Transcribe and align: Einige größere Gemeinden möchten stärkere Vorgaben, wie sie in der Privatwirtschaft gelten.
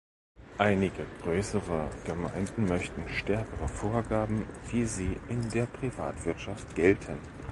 Einige 0.57 1.05
größere 1.21 1.91
Gemeinden 2.05 2.65
möchten 2.67 3.07
stärkere 3.07 3.67
Vorgaben, 3.67 4.47
wie 4.71 4.85
sie 4.85 5.19
in 5.29 5.47
der 5.51 5.67
Privatwirtschaft 5.67 6.73
gelten. 6.73 7.19